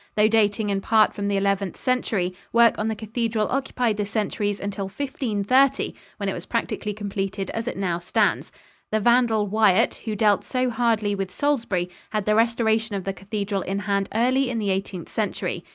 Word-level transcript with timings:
Though 0.15 0.27
dating 0.27 0.71
in 0.71 0.81
part 0.81 1.13
from 1.13 1.27
the 1.27 1.37
Eleventh 1.37 1.77
Century, 1.77 2.33
work 2.51 2.79
on 2.79 2.87
the 2.87 2.95
cathedral 2.95 3.47
occupied 3.51 3.97
the 3.97 4.05
centuries 4.07 4.59
until 4.59 4.85
1530, 4.85 5.93
when 6.17 6.27
it 6.27 6.33
was 6.33 6.47
practically 6.47 6.91
completed 6.91 7.51
as 7.51 7.67
it 7.67 7.77
now 7.77 7.99
stands. 7.99 8.51
The 8.91 8.99
vandal 8.99 9.45
Wyatt, 9.45 10.01
who 10.05 10.15
dealt 10.15 10.43
so 10.43 10.71
hardly 10.71 11.13
with 11.13 11.29
Salisbury, 11.31 11.87
had 12.09 12.25
the 12.25 12.33
restoration 12.33 12.95
of 12.95 13.03
the 13.03 13.13
cathedral 13.13 13.61
in 13.61 13.77
hand 13.77 14.09
early 14.15 14.49
in 14.49 14.57
the 14.57 14.71
Eighteenth 14.71 15.09
Century. 15.09 15.63